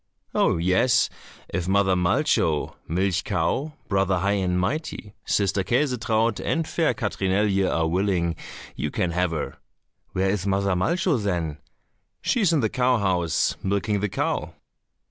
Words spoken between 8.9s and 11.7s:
have her." "Where is Mother Malcho, then?"